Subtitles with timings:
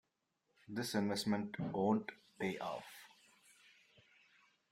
[0.67, 2.85] This investment won't pay off.